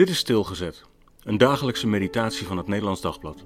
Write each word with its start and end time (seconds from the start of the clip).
Dit 0.00 0.08
is 0.08 0.18
Stilgezet, 0.18 0.84
een 1.22 1.38
dagelijkse 1.38 1.86
meditatie 1.86 2.46
van 2.46 2.56
het 2.56 2.66
Nederlands 2.66 3.00
Dagblad. 3.00 3.44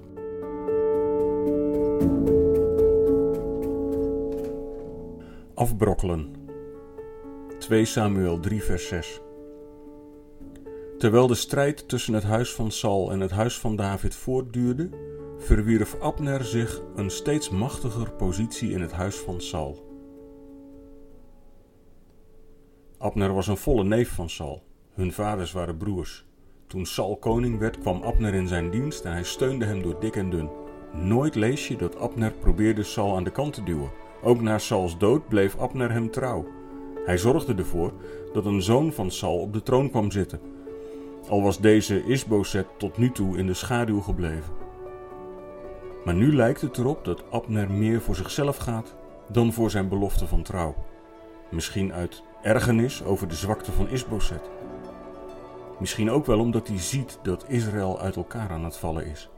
Afbrokkelen. 5.53 6.35
2 7.59 7.85
Samuel 7.85 8.39
3 8.39 8.63
vers 8.63 8.87
6 8.87 9.21
Terwijl 10.97 11.27
de 11.27 11.35
strijd 11.35 11.87
tussen 11.87 12.13
het 12.13 12.23
huis 12.23 12.53
van 12.53 12.71
Saul 12.71 13.11
en 13.11 13.19
het 13.19 13.31
huis 13.31 13.59
van 13.59 13.75
David 13.75 14.15
voortduurde, 14.15 14.89
verwierf 15.37 15.99
Abner 15.99 16.43
zich 16.43 16.81
een 16.95 17.09
steeds 17.09 17.49
machtiger 17.49 18.11
positie 18.11 18.71
in 18.71 18.81
het 18.81 18.91
huis 18.91 19.15
van 19.15 19.41
Saul. 19.41 19.87
Abner 22.97 23.33
was 23.33 23.47
een 23.47 23.57
volle 23.57 23.83
neef 23.83 24.09
van 24.09 24.29
Saul. 24.29 24.63
Hun 24.93 25.13
vaders 25.13 25.51
waren 25.51 25.77
broers. 25.77 26.25
Toen 26.67 26.85
Saul 26.85 27.17
koning 27.17 27.59
werd, 27.59 27.79
kwam 27.79 28.03
Abner 28.03 28.33
in 28.33 28.47
zijn 28.47 28.69
dienst 28.69 29.05
en 29.05 29.11
hij 29.11 29.23
steunde 29.23 29.65
hem 29.65 29.81
door 29.81 29.99
dik 29.99 30.15
en 30.15 30.29
dun. 30.29 30.49
Nooit 30.93 31.35
lees 31.35 31.67
je 31.67 31.75
dat 31.75 31.99
Abner 31.99 32.31
probeerde 32.31 32.83
Saul 32.83 33.15
aan 33.15 33.23
de 33.23 33.31
kant 33.31 33.53
te 33.53 33.63
duwen. 33.63 33.91
Ook 34.23 34.41
na 34.41 34.57
Sauls 34.57 34.97
dood 34.97 35.27
bleef 35.27 35.57
Abner 35.57 35.91
hem 35.91 36.11
trouw. 36.11 36.45
Hij 37.05 37.17
zorgde 37.17 37.53
ervoor 37.55 37.93
dat 38.33 38.45
een 38.45 38.61
zoon 38.61 38.93
van 38.93 39.11
Saul 39.11 39.39
op 39.39 39.53
de 39.53 39.63
troon 39.63 39.89
kwam 39.89 40.11
zitten, 40.11 40.39
al 41.29 41.41
was 41.41 41.59
deze 41.59 42.03
Isboset 42.03 42.65
tot 42.77 42.97
nu 42.97 43.11
toe 43.11 43.37
in 43.37 43.47
de 43.47 43.53
schaduw 43.53 44.01
gebleven. 44.01 44.53
Maar 46.05 46.13
nu 46.13 46.35
lijkt 46.35 46.61
het 46.61 46.77
erop 46.77 47.05
dat 47.05 47.23
Abner 47.31 47.71
meer 47.71 48.01
voor 48.01 48.15
zichzelf 48.15 48.57
gaat 48.57 48.95
dan 49.27 49.53
voor 49.53 49.69
zijn 49.69 49.89
belofte 49.89 50.27
van 50.27 50.43
trouw. 50.43 50.75
Misschien 51.51 51.93
uit 51.93 52.23
ergernis 52.41 53.03
over 53.03 53.27
de 53.27 53.35
zwakte 53.35 53.71
van 53.71 53.89
Isboset. 53.89 54.49
Misschien 55.79 56.11
ook 56.11 56.25
wel 56.25 56.39
omdat 56.39 56.67
hij 56.67 56.79
ziet 56.79 57.19
dat 57.23 57.45
Israël 57.47 57.99
uit 57.99 58.15
elkaar 58.15 58.49
aan 58.49 58.63
het 58.63 58.77
vallen 58.77 59.05
is. 59.05 59.29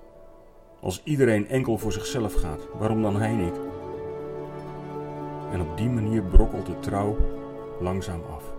Als 0.79 1.01
iedereen 1.03 1.47
enkel 1.47 1.77
voor 1.77 1.91
zichzelf 1.91 2.33
gaat, 2.33 2.67
waarom 2.79 3.01
dan 3.01 3.15
hij 3.15 3.33
niet? 3.33 3.59
En 5.51 5.61
op 5.61 5.77
die 5.77 5.89
manier 5.89 6.21
brokkelt 6.21 6.65
de 6.65 6.79
trouw 6.79 7.17
langzaam 7.79 8.21
af. 8.35 8.55